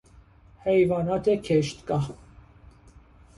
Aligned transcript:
حیوانات 0.63 1.29
کشتگاه 1.29 2.09